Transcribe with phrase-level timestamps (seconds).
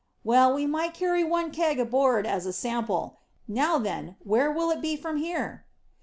[0.23, 3.19] "Well, we might carry one keg aboard, as a sample.
[3.47, 5.67] Now then, where will it be from here?"